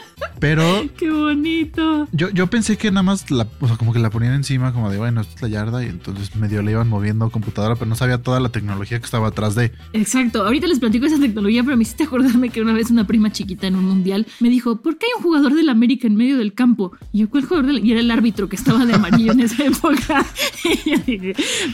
Pero 0.41 0.89
¡Qué 0.97 1.09
bonito! 1.09 2.07
yo, 2.11 2.29
yo 2.31 2.47
pensé 2.47 2.75
que 2.75 2.89
nada 2.89 3.03
más 3.03 3.29
la, 3.29 3.47
o 3.59 3.67
sea, 3.67 3.77
como 3.77 3.93
que 3.93 3.99
la 3.99 4.09
ponían 4.09 4.33
encima 4.33 4.73
como 4.73 4.89
de, 4.89 4.97
bueno, 4.97 5.21
esta 5.21 5.35
es 5.35 5.41
la 5.43 5.47
yarda 5.47 5.85
y 5.85 5.87
entonces 5.87 6.35
medio 6.35 6.61
le 6.63 6.71
iban 6.71 6.89
moviendo 6.89 7.29
computadora, 7.29 7.75
pero 7.75 7.85
no 7.85 7.95
sabía 7.95 8.17
toda 8.17 8.39
la 8.39 8.49
tecnología 8.49 8.99
que 8.99 9.05
estaba 9.05 9.27
atrás 9.27 9.53
de. 9.53 9.71
Exacto, 9.93 10.43
ahorita 10.43 10.67
les 10.67 10.79
platico 10.79 11.05
esa 11.05 11.19
tecnología, 11.19 11.63
pero 11.63 11.77
me 11.77 11.83
hiciste 11.83 12.03
acordarme 12.03 12.49
que 12.49 12.59
una 12.59 12.73
vez 12.73 12.89
una 12.89 13.05
prima 13.05 13.31
chiquita 13.31 13.67
en 13.67 13.75
un 13.75 13.85
mundial 13.85 14.25
me 14.39 14.49
dijo, 14.49 14.81
¿por 14.81 14.97
qué 14.97 15.05
hay 15.05 15.11
un 15.17 15.23
jugador 15.23 15.53
del 15.53 15.69
América 15.69 16.07
en 16.07 16.15
medio 16.15 16.37
del 16.37 16.53
campo? 16.53 16.91
Y 17.13 17.19
yo, 17.19 17.29
¿cuál 17.29 17.45
jugador 17.45 17.67
del...? 17.67 17.85
Y 17.85 17.91
era 17.91 17.99
el 17.99 18.09
árbitro 18.09 18.49
que 18.49 18.55
estaba 18.55 18.85
de 18.85 18.95
amarillo 18.95 19.31
en 19.33 19.41
esa 19.41 19.63
época. 19.65 20.25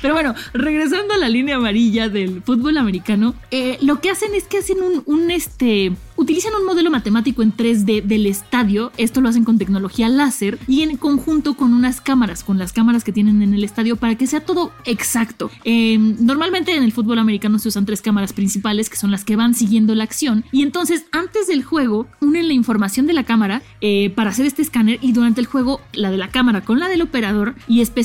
Pero 0.01 0.13
bueno, 0.13 0.35
regresando 0.53 1.13
a 1.13 1.17
la 1.17 1.29
línea 1.29 1.55
amarilla 1.55 2.09
del 2.09 2.41
fútbol 2.43 2.77
americano, 2.77 3.33
eh, 3.51 3.77
lo 3.81 4.01
que 4.01 4.09
hacen 4.09 4.33
es 4.35 4.43
que 4.43 4.57
hacen 4.57 4.77
un, 4.81 5.03
un, 5.05 5.31
este, 5.31 5.93
utilizan 6.17 6.53
un 6.59 6.65
modelo 6.65 6.91
matemático 6.91 7.41
en 7.41 7.55
3D 7.55 8.03
del 8.03 8.25
estadio, 8.25 8.91
esto 8.97 9.21
lo 9.21 9.29
hacen 9.29 9.45
con 9.45 9.57
tecnología 9.57 10.09
láser 10.09 10.59
y 10.67 10.81
en 10.81 10.97
conjunto 10.97 11.53
con 11.53 11.73
unas 11.73 12.01
cámaras, 12.01 12.43
con 12.43 12.57
las 12.57 12.73
cámaras 12.73 13.03
que 13.03 13.13
tienen 13.13 13.41
en 13.41 13.53
el 13.53 13.63
estadio 13.63 13.95
para 13.95 14.15
que 14.15 14.27
sea 14.27 14.41
todo 14.41 14.71
exacto. 14.85 15.49
Em, 15.63 16.15
normalmente 16.19 16.75
en 16.75 16.83
el 16.83 16.91
fútbol 16.91 17.19
americano 17.19 17.59
se 17.59 17.69
usan 17.69 17.85
tres 17.85 18.01
cámaras 18.01 18.33
principales 18.33 18.89
que 18.89 18.97
son 18.97 19.11
las 19.11 19.23
que 19.23 19.35
van 19.35 19.53
siguiendo 19.53 19.95
la 19.95 20.03
acción 20.03 20.43
y 20.51 20.63
entonces 20.63 21.05
antes 21.11 21.47
del 21.47 21.63
juego 21.63 22.07
unen 22.19 22.47
la 22.47 22.53
información 22.53 23.05
de 23.05 23.13
la 23.13 23.23
cámara 23.23 23.61
eh, 23.81 24.09
para 24.09 24.31
hacer 24.31 24.45
este 24.45 24.61
escáner 24.61 24.99
y 25.01 25.11
durante 25.11 25.41
el 25.41 25.47
juego 25.47 25.81
la 25.93 26.11
de 26.11 26.17
la 26.17 26.29
cámara 26.29 26.61
con 26.61 26.79
la 26.79 26.87
del 26.87 27.03
operador 27.03 27.55
y, 27.67 27.81
este, 27.81 28.01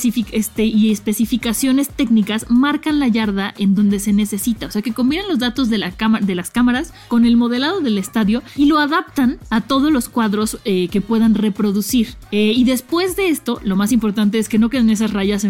especificaciones 0.93 1.89
técnicas 1.89 2.47
marcan 2.51 3.01
la 3.01 3.09
yarda 3.09 3.55
en 3.59 3.75
donde 3.75 3.99
se 3.99 4.13
necesita. 4.13 4.67
O 4.67 4.71
sea 4.71 4.83
que 4.83 4.93
combinan 4.93 5.29
los 5.29 5.39
datos 5.39 5.71
de, 5.71 5.93
de 6.21 6.35
las 6.35 6.51
cámaras 6.51 6.93
con 7.09 7.25
el 7.25 7.37
modelado 7.37 7.81
del 7.81 8.02
estadio 8.03 8.43
y 8.57 8.67
lo 8.67 8.79
adaptan 8.79 9.39
a 9.51 9.63
todos 9.63 9.93
los 9.93 10.09
cuadros 10.09 10.59
eh, 10.65 10.89
que 10.89 11.01
puedan 11.01 11.35
reproducir. 11.35 12.15
Eh, 12.31 12.53
y 12.55 12.65
después 12.65 13.17
de 13.17 13.29
esto, 13.29 13.61
lo 13.65 13.77
más 13.77 13.93
importante 13.93 14.39
es 14.39 14.49
que 14.49 14.59
no 14.59 14.69
queden 14.69 14.91
esas 14.91 15.13
rayas 15.13 15.47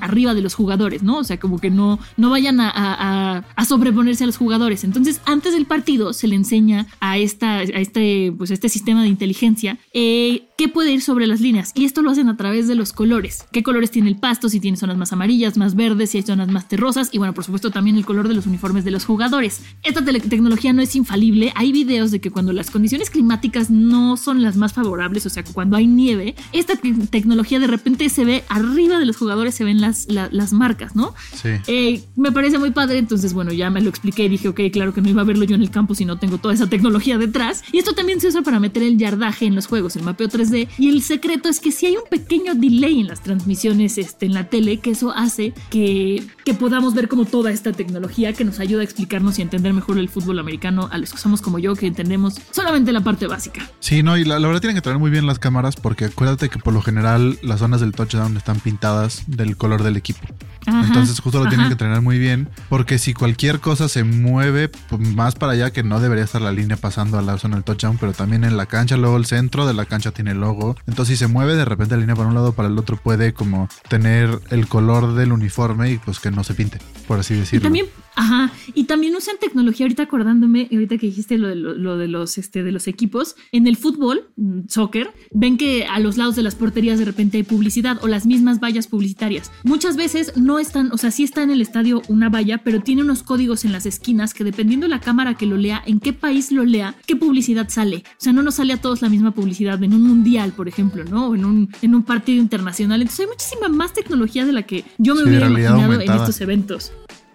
arriba 0.00 0.34
de 0.34 0.42
los 0.42 0.54
jugadores, 0.54 1.02
¿no? 1.02 1.18
O 1.18 1.24
sea, 1.24 1.38
como 1.38 1.58
que 1.58 1.70
no, 1.70 1.98
no 2.16 2.30
vayan 2.30 2.60
a, 2.60 3.44
sobreponerse 3.66 4.24
a 4.24 4.26
los 4.26 4.36
jugadores. 4.36 4.84
Entonces, 4.84 5.20
antes 5.24 5.54
del 5.54 5.66
partido 5.66 6.12
se 6.12 6.28
le 6.28 6.36
enseña 6.36 6.86
a, 7.00 7.18
esta, 7.18 7.58
a 7.58 7.62
este, 7.62 8.32
pues, 8.36 8.50
este 8.50 8.68
sistema 8.68 9.02
de 9.02 9.08
inteligencia 9.08 9.78
eh, 9.92 10.48
qué 10.56 10.68
puede 10.68 10.92
ir 10.92 11.02
sobre 11.02 11.26
las 11.26 11.40
líneas. 11.40 11.72
Y 11.74 11.84
esto 11.84 12.02
lo 12.02 12.10
hacen 12.10 12.28
a 12.28 12.36
través 12.36 12.68
de 12.68 12.74
los 12.74 12.92
colores. 12.92 13.46
¿Qué 13.52 13.62
colores 13.62 13.90
tiene 13.90 14.08
el 14.08 14.16
pasto? 14.16 14.48
Si 14.48 14.60
tiene 14.60 14.76
zonas 14.76 14.96
más 14.96 15.12
amarillas, 15.12 15.56
más 15.56 15.74
verdes, 15.74 16.10
si 16.10 16.18
hay 16.18 16.22
zonas 16.22 16.48
más 16.48 16.68
terrosas. 16.68 17.10
Y 17.12 17.18
bueno, 17.18 17.34
por 17.34 17.44
supuesto, 17.44 17.70
también 17.70 17.96
el 17.96 18.04
color 18.04 18.28
de 18.28 18.34
los 18.34 18.46
uniformes 18.46 18.84
de 18.84 18.90
los 18.90 19.04
jugadores. 19.04 19.62
Esta 19.82 20.04
tecnología 20.04 20.72
no 20.72 20.82
es 20.82 20.94
infalible. 20.96 21.52
Hay 21.56 21.72
videos 21.72 21.93
de 21.94 22.20
que 22.20 22.30
cuando 22.30 22.52
las 22.52 22.70
condiciones 22.70 23.10
climáticas 23.10 23.70
no 23.70 24.16
son 24.16 24.42
las 24.42 24.56
más 24.56 24.72
favorables, 24.72 25.24
o 25.26 25.30
sea, 25.30 25.44
cuando 25.44 25.76
hay 25.76 25.86
nieve, 25.86 26.34
esta 26.52 26.74
tecnología 27.10 27.60
de 27.60 27.66
repente 27.66 28.08
se 28.08 28.24
ve 28.24 28.44
arriba 28.48 28.98
de 28.98 29.06
los 29.06 29.16
jugadores, 29.16 29.54
se 29.54 29.64
ven 29.64 29.80
las, 29.80 30.08
las 30.08 30.52
marcas, 30.52 30.96
¿no? 30.96 31.14
Sí. 31.34 31.50
Eh, 31.68 32.02
me 32.16 32.32
parece 32.32 32.58
muy 32.58 32.72
padre. 32.72 32.98
Entonces, 32.98 33.32
bueno, 33.32 33.52
ya 33.52 33.70
me 33.70 33.80
lo 33.80 33.90
expliqué 33.90 34.24
y 34.24 34.28
dije, 34.28 34.48
ok, 34.48 34.60
claro 34.72 34.92
que 34.92 35.00
no 35.00 35.08
iba 35.08 35.22
a 35.22 35.24
verlo 35.24 35.44
yo 35.44 35.54
en 35.54 35.62
el 35.62 35.70
campo 35.70 35.94
si 35.94 36.04
no 36.04 36.18
tengo 36.18 36.38
toda 36.38 36.54
esa 36.54 36.68
tecnología 36.68 37.18
detrás. 37.18 37.62
Y 37.72 37.78
esto 37.78 37.92
también 37.92 38.20
se 38.20 38.28
usa 38.28 38.42
para 38.42 38.60
meter 38.60 38.82
el 38.82 38.98
yardaje 38.98 39.46
en 39.46 39.54
los 39.54 39.66
juegos, 39.66 39.96
el 39.96 40.02
mapeo 40.02 40.28
3D. 40.28 40.68
Y 40.78 40.88
el 40.88 41.02
secreto 41.02 41.48
es 41.48 41.60
que 41.60 41.70
si 41.70 41.86
hay 41.86 41.96
un 41.96 42.04
pequeño 42.10 42.54
delay 42.54 43.00
en 43.00 43.08
las 43.08 43.22
transmisiones 43.22 43.98
este, 43.98 44.26
en 44.26 44.34
la 44.34 44.48
tele, 44.48 44.78
que 44.78 44.90
eso 44.90 45.12
hace 45.12 45.54
que, 45.70 46.24
que 46.44 46.54
podamos 46.54 46.94
ver 46.94 47.08
como 47.08 47.24
toda 47.24 47.52
esta 47.52 47.72
tecnología 47.72 48.32
que 48.32 48.44
nos 48.44 48.60
ayuda 48.60 48.80
a 48.80 48.84
explicarnos 48.84 49.38
y 49.38 49.42
entender 49.42 49.72
mejor 49.72 49.98
el 49.98 50.08
fútbol 50.08 50.38
americano 50.38 50.88
a 50.90 50.98
los 50.98 51.12
que 51.12 51.18
somos 51.18 51.40
como 51.40 51.58
yo, 51.58 51.74
que 51.74 51.83
entendemos 51.86 52.40
solamente 52.50 52.92
la 52.92 53.00
parte 53.00 53.26
básica. 53.26 53.68
Sí, 53.80 54.02
no, 54.02 54.16
y 54.16 54.24
la, 54.24 54.38
verdad 54.38 54.60
tienen 54.60 54.76
que 54.76 54.82
traer 54.82 54.98
muy 54.98 55.10
bien 55.10 55.26
las 55.26 55.38
cámaras 55.38 55.76
porque 55.76 56.06
acuérdate 56.06 56.48
que 56.48 56.58
por 56.58 56.72
lo 56.72 56.82
general 56.82 57.38
las 57.42 57.60
zonas 57.60 57.80
del 57.80 57.92
touchdown 57.92 58.36
están 58.36 58.60
pintadas 58.60 59.24
del 59.26 59.56
color 59.56 59.82
del 59.82 59.96
equipo. 59.96 60.20
Entonces 60.66 61.20
justo 61.20 61.42
lo 61.42 61.48
tienen 61.48 61.66
que 61.66 61.72
entrenar 61.72 62.00
muy 62.00 62.18
bien 62.18 62.48
porque 62.70 62.98
si 62.98 63.12
cualquier 63.12 63.60
cosa 63.60 63.86
se 63.88 64.02
mueve 64.02 64.68
pues, 64.68 65.00
más 65.14 65.34
para 65.34 65.52
allá 65.52 65.72
que 65.72 65.82
no 65.82 66.00
debería 66.00 66.24
estar 66.24 66.40
la 66.40 66.52
línea 66.52 66.78
pasando 66.78 67.18
a 67.18 67.22
la 67.22 67.36
zona 67.36 67.56
del 67.56 67.64
touchdown, 67.64 67.98
pero 67.98 68.12
también 68.12 68.44
en 68.44 68.56
la 68.56 68.64
cancha, 68.64 68.96
luego 68.96 69.18
el 69.18 69.26
centro 69.26 69.66
de 69.66 69.74
la 69.74 69.84
cancha 69.84 70.10
tiene 70.10 70.30
el 70.30 70.40
logo. 70.40 70.76
Entonces 70.86 71.18
si 71.18 71.24
se 71.24 71.30
mueve 71.30 71.54
de 71.54 71.66
repente 71.66 71.94
la 71.94 72.00
línea 72.00 72.16
para 72.16 72.28
un 72.28 72.34
lado 72.34 72.52
para 72.52 72.68
el 72.68 72.78
otro 72.78 72.96
puede 72.96 73.34
como 73.34 73.68
tener 73.88 74.40
el 74.50 74.66
color 74.66 75.14
del 75.14 75.32
uniforme 75.32 75.90
y 75.90 75.98
pues 75.98 76.18
que 76.18 76.30
no 76.30 76.44
se 76.44 76.54
pinte, 76.54 76.78
por 77.06 77.18
así 77.18 77.34
decirlo. 77.34 77.64
también 77.64 77.86
Ajá, 78.16 78.52
y 78.74 78.84
también 78.84 79.14
usan 79.16 79.36
tecnología, 79.40 79.86
ahorita 79.86 80.04
acordándome, 80.04 80.68
ahorita 80.72 80.98
que 80.98 81.06
dijiste 81.06 81.36
lo 81.36 81.48
de, 81.48 81.56
lo, 81.56 81.98
de, 81.98 82.08
los, 82.08 82.38
este, 82.38 82.62
de 82.62 82.70
los 82.70 82.86
equipos, 82.86 83.36
en 83.50 83.66
el 83.66 83.76
fútbol, 83.76 84.28
mm, 84.36 84.60
soccer, 84.68 85.12
ven 85.32 85.56
que 85.56 85.86
a 85.86 85.98
los 85.98 86.16
lados 86.16 86.36
de 86.36 86.42
las 86.42 86.54
porterías 86.54 86.98
de 86.98 87.04
repente 87.04 87.38
hay 87.38 87.42
publicidad 87.42 87.98
o 88.02 88.06
las 88.06 88.26
mismas 88.26 88.60
vallas 88.60 88.86
publicitarias. 88.86 89.50
Muchas 89.64 89.96
veces 89.96 90.32
no 90.36 90.58
están, 90.58 90.92
o 90.92 90.98
sea, 90.98 91.10
sí 91.10 91.24
está 91.24 91.42
en 91.42 91.50
el 91.50 91.60
estadio 91.60 92.02
una 92.08 92.28
valla, 92.28 92.58
pero 92.58 92.80
tiene 92.80 93.02
unos 93.02 93.22
códigos 93.22 93.64
en 93.64 93.72
las 93.72 93.86
esquinas 93.86 94.32
que 94.32 94.44
dependiendo 94.44 94.84
de 94.84 94.90
la 94.90 95.00
cámara 95.00 95.34
que 95.34 95.46
lo 95.46 95.56
lea, 95.56 95.82
en 95.86 95.98
qué 95.98 96.12
país 96.12 96.52
lo 96.52 96.64
lea, 96.64 96.94
qué 97.06 97.16
publicidad 97.16 97.68
sale. 97.68 98.04
O 98.12 98.18
sea, 98.18 98.32
no 98.32 98.42
nos 98.42 98.56
sale 98.56 98.72
a 98.72 98.80
todos 98.80 99.02
la 99.02 99.08
misma 99.08 99.32
publicidad 99.32 99.82
en 99.82 99.92
un 99.92 100.02
mundial, 100.02 100.52
por 100.52 100.68
ejemplo, 100.68 101.04
¿no? 101.04 101.28
O 101.28 101.34
en 101.34 101.44
un, 101.44 101.68
en 101.82 101.94
un 101.94 102.04
partido 102.04 102.40
internacional. 102.40 103.02
Entonces 103.02 103.26
hay 103.26 103.26
muchísima 103.26 103.68
más 103.68 103.92
tecnología 103.92 104.44
de 104.44 104.52
la 104.52 104.62
que 104.62 104.84
yo 104.98 105.14
me 105.14 105.24
hubiera 105.24 105.48
imaginado 105.48 106.00
en 106.00 106.12
estos 106.12 106.40
eventos. 106.40 106.92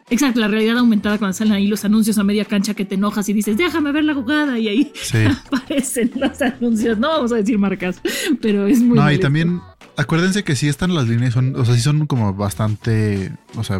Exacto, 0.09 0.39
la 0.39 0.47
realidad 0.47 0.77
aumentada 0.77 1.17
cuando 1.17 1.33
salen 1.33 1.53
ahí 1.53 1.67
los 1.67 1.85
anuncios 1.85 2.17
a 2.17 2.23
media 2.23 2.45
cancha 2.45 2.73
que 2.73 2.85
te 2.85 2.95
enojas 2.95 3.29
y 3.29 3.33
dices, 3.33 3.57
déjame 3.57 3.91
ver 3.91 4.03
la 4.03 4.13
jugada 4.13 4.57
y 4.57 4.67
ahí 4.67 4.93
aparecen 5.45 6.11
los 6.15 6.41
anuncios. 6.41 6.97
No 6.97 7.09
vamos 7.09 7.31
a 7.31 7.35
decir 7.35 7.57
marcas, 7.57 8.01
pero 8.41 8.67
es 8.67 8.81
muy... 8.81 8.97
No, 8.97 9.11
y 9.11 9.19
también 9.19 9.61
acuérdense 9.97 10.43
que 10.43 10.55
sí 10.55 10.67
están 10.67 10.95
las 10.95 11.07
líneas, 11.07 11.33
son, 11.33 11.55
o 11.55 11.65
sea, 11.65 11.75
sí 11.75 11.81
son 11.81 12.07
como 12.07 12.33
bastante, 12.33 13.31
o 13.55 13.63
sea, 13.63 13.79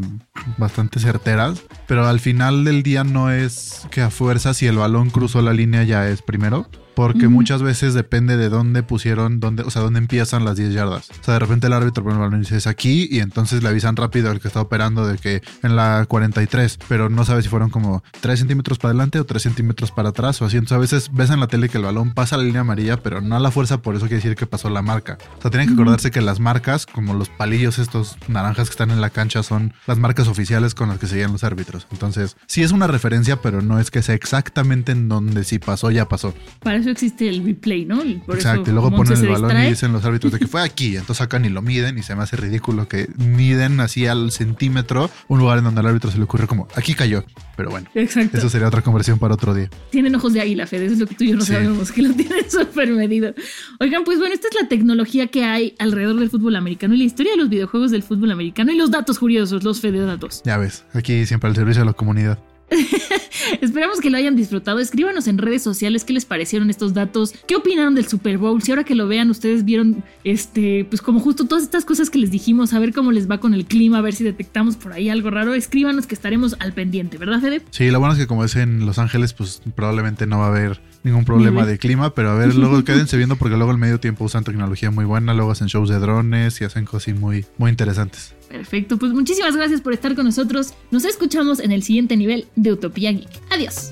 bastante 0.57 1.00
certeras, 1.00 1.63
pero 1.88 2.05
al 2.05 2.19
final 2.19 2.63
del 2.63 2.83
día 2.83 3.03
no 3.03 3.31
es 3.31 3.88
que 3.89 4.01
a 4.01 4.09
fuerza 4.09 4.53
si 4.53 4.67
el 4.67 4.77
balón 4.77 5.09
cruzó 5.09 5.41
la 5.41 5.53
línea 5.53 5.83
ya 5.83 6.09
es 6.09 6.21
primero 6.21 6.67
porque 7.00 7.29
muchas 7.29 7.63
veces 7.63 7.94
depende 7.94 8.36
de 8.36 8.50
dónde 8.50 8.84
pusieron, 8.84 9.39
dónde, 9.39 9.63
o 9.63 9.70
sea, 9.70 9.82
dónde 9.82 10.00
empiezan 10.00 10.44
las 10.44 10.58
10 10.58 10.74
yardas. 10.74 11.10
O 11.10 11.24
sea, 11.24 11.36
de 11.36 11.39
repente 11.39 11.68
el 11.68 11.72
árbitro 11.72 12.03
pone 12.03 12.15
el 12.15 12.20
balón 12.20 12.39
y 12.39 12.41
dice 12.41 12.58
es 12.58 12.68
aquí 12.68 13.08
y 13.10 13.20
entonces 13.20 13.63
le 13.63 13.70
avisan 13.70 13.96
rápido 13.96 14.29
al 14.29 14.41
que 14.41 14.50
está 14.50 14.60
operando 14.60 15.08
de 15.08 15.18
que 15.18 15.41
en 15.63 15.77
la 15.77 16.06
43, 16.10 16.77
pero 16.89 17.08
no 17.08 17.24
sabe 17.24 17.41
si 17.41 17.48
fueron 17.48 17.70
como 17.70 18.03
3 18.20 18.39
centímetros 18.39 18.79
para 18.79 18.89
adelante 18.89 19.18
o 19.18 19.25
3 19.25 19.41
centímetros 19.41 19.91
para 19.91 20.10
atrás 20.10 20.41
o 20.41 20.46
así. 20.46 20.58
Entonces 20.58 20.75
a 20.75 20.79
veces 20.79 21.10
ves 21.13 21.29
en 21.29 21.39
la 21.39 21.48
tele 21.48 21.70
que 21.70 21.77
el 21.77 21.86
balón 21.86 22.13
pasa 22.13 22.36
la 22.36 22.44
línea 22.44 22.62
amarilla, 22.62 22.98
pero 22.98 23.22
no 23.22 23.38
a 23.38 23.39
la 23.39 23.50
fuerza, 23.50 23.82
por 23.82 23.96
eso 23.96 24.08
quiere 24.08 24.18
decir 24.18 24.36
que 24.36 24.46
pasó 24.46 24.70
la 24.70 24.82
marca. 24.82 25.18
O 25.38 25.41
sea, 25.41 25.51
tienen 25.51 25.70
que 25.70 25.75
acordarse 25.75 26.12
que 26.12 26.20
las 26.20 26.41
marcas, 26.41 26.86
como 26.86 27.13
los 27.13 27.29
palillos 27.29 27.79
estos 27.79 28.18
naranjas 28.27 28.68
que 28.68 28.74
están 28.74 28.91
en 28.91 29.00
la 29.00 29.10
cancha, 29.10 29.41
son 29.41 29.74
las 29.88 29.98
marcas 30.00 30.27
oficiales 30.27 30.75
con 30.75 30.89
las 30.89 31.00
que 31.00 31.08
seguían 31.08 31.32
los 31.32 31.46
árbitros. 31.46 31.88
Entonces, 31.94 32.36
sí 32.46 32.62
es 32.62 32.74
una 32.74 32.88
referencia, 32.88 33.41
pero 33.41 33.62
no 33.62 33.79
es 33.79 33.89
que 33.89 34.01
sea 34.01 34.15
exactamente 34.15 34.91
en 34.91 35.08
donde 35.08 35.46
si 35.46 35.60
pasó, 35.60 35.91
ya 35.91 36.10
pasó. 36.10 36.34
Para 36.62 36.75
eso 36.75 36.88
existe 36.91 37.29
el 37.29 37.43
replay, 37.43 37.86
¿no? 37.86 38.01
Exacto, 38.01 38.69
y 38.69 38.74
luego 38.74 38.91
ponen 38.91 39.17
el 39.17 39.27
balón 39.27 39.58
y 39.63 39.69
dicen 39.69 39.91
los 39.91 40.03
árbitros 40.05 40.34
de 40.34 40.39
que 40.39 40.48
fue 40.48 40.62
aquí, 40.62 40.96
entonces 40.96 41.17
sacan 41.17 41.46
y 41.46 41.50
lo 41.50 41.62
miden 41.62 41.98
y 41.98 42.03
se 42.03 42.15
me 42.15 42.24
hace 42.24 42.38
ridículo 42.38 42.88
que 42.88 43.08
miden 43.17 43.79
así 43.79 44.08
al 44.08 44.31
centímetro 44.31 45.10
un 45.27 45.39
lugar 45.39 45.60
en 45.60 45.65
donde 45.65 45.81
al 45.81 45.88
árbitro 45.88 46.12
se 46.12 46.17
le 46.17 46.24
ocurre 46.24 46.48
como, 46.48 46.67
aquí 46.75 46.93
cayó, 46.93 47.24
pero 47.55 47.69
bueno. 47.69 47.89
Exacto. 47.93 48.38
Eso 48.38 48.50
sería 48.50 48.67
otra 48.67 48.81
conversión 48.81 49.19
para 49.19 49.34
otro 49.34 49.53
día. 49.53 49.69
Tienen 49.91 50.15
ojos 50.15 50.34
de 50.34 50.41
águila, 50.41 50.65
Fede, 50.65 50.86
eso 50.86 50.93
es 50.93 51.00
lo 51.00 51.08
que 51.08 51.15
tú 51.15 51.24
y 51.24 51.29
yo 51.29 51.36
no 51.36 51.46
sabemos, 51.46 51.91
que 51.91 52.01
lo 52.01 52.13
tienen 52.13 52.46
súper 52.50 52.89
medido. 52.91 53.34
Oigan, 53.79 54.03
pues 54.03 54.17
bueno, 54.19 54.34
esta 54.34 54.48
es 54.48 54.55
la 54.62 54.67
tecnología 54.67 55.27
que 55.27 55.43
hay 55.43 55.75
alrededor 55.79 56.19
del 56.19 56.29
fútbol 56.29 56.55
americano 56.55 56.93
y 56.93 56.98
la 56.98 57.03
historia 57.03 57.34
de 57.34 57.38
los 57.38 57.50
videojuegos 57.50 57.91
del 57.91 58.03
fútbol 58.03 58.31
americano 58.31 58.72
y 58.72 58.75
los 58.75 58.91
datos 58.91 59.19
curiosos, 59.19 59.63
los 59.63 59.79
Fede 59.79 60.00
datos. 60.05 60.41
Ya 60.46 60.58
ves, 60.58 60.86
aquí 60.93 61.25
siempre 61.25 61.50
al 61.50 61.55
servicio 61.55 61.81
de 61.81 61.86
la 61.88 61.93
comunidad. 61.93 62.39
Esperamos 63.62 64.00
que 64.00 64.10
lo 64.10 64.18
hayan 64.18 64.36
disfrutado. 64.36 64.80
Escríbanos 64.80 65.28
en 65.28 65.38
redes 65.38 65.62
sociales 65.62 66.04
qué 66.04 66.14
les 66.14 66.26
parecieron 66.26 66.70
estos 66.70 66.94
datos, 66.94 67.34
qué 67.48 67.56
opinaron 67.56 67.96
del 67.96 68.08
Super 68.08 68.38
Bowl. 68.38 68.62
Si 68.62 68.72
ahora 68.72 68.84
que 68.84 68.96
lo 68.96 69.08
vean 69.08 69.30
ustedes 69.30 69.66
vieron, 69.66 70.04
este, 70.24 70.86
pues 70.86 71.02
como 71.02 71.20
justo 71.20 71.46
todas 71.46 71.64
estas 71.64 71.86
cosas 71.86 72.10
que 72.10 72.20
les 72.20 72.32
dijimos, 72.32 72.74
a 72.74 72.80
ver 72.80 72.94
cómo 72.94 73.12
les 73.12 73.30
va 73.30 73.40
con 73.40 73.54
el 73.54 73.66
clima, 73.66 74.00
a 74.00 74.02
ver 74.02 74.14
si 74.14 74.24
detectamos 74.24 74.76
por 74.76 74.94
ahí 74.94 75.10
algo 75.10 75.30
raro. 75.30 75.54
Escríbanos 75.54 76.08
que 76.08 76.16
estaremos 76.16 76.56
al 76.60 76.74
pendiente, 76.74 77.18
¿verdad, 77.18 77.42
Fede? 77.42 77.62
Sí, 77.72 77.90
lo 77.90 78.00
bueno 78.00 78.14
es 78.14 78.20
que 78.20 78.28
como 78.28 78.44
es 78.44 78.56
en 78.56 78.86
Los 78.86 79.00
Ángeles, 79.00 79.34
pues 79.34 79.62
probablemente 79.76 80.26
no 80.26 80.40
va 80.40 80.46
a 80.46 80.50
haber 80.50 80.82
ningún 81.03 81.25
problema 81.25 81.65
de 81.65 81.77
clima, 81.77 82.13
pero 82.13 82.32
a 82.32 82.36
ver, 82.36 82.56
luego 82.56 82.84
quédense 82.86 83.18
viendo 83.18 83.36
porque 83.36 83.56
luego 83.56 83.72
al 83.72 83.77
medio 83.77 84.00
tiempo 84.00 84.25
usan 84.25 84.44
tecnología 84.44 84.91
muy 84.91 85.06
buena, 85.06 85.34
luego 85.34 85.51
hacen 85.51 85.68
shows 85.68 85.89
de 85.89 86.00
drones 86.00 86.60
y 86.62 86.65
hacen 86.65 86.86
cosas 86.86 87.15
muy, 87.15 87.46
muy 87.58 87.72
interesantes. 87.72 88.34
Perfecto, 88.50 88.98
pues 88.98 89.13
muchísimas 89.13 89.56
gracias 89.56 89.82
por 89.82 89.94
estar 89.94 90.15
con 90.15 90.25
nosotros. 90.25 90.74
Nos 90.91 91.06
escuchamos 91.06 91.60
en 91.60 91.72
el 91.72 91.84
siguiente 91.84 92.18
nivel 92.18 92.48
de 92.56 92.74
Utopía 92.74 93.12
Geek. 93.12 93.29
Adiós. 93.51 93.91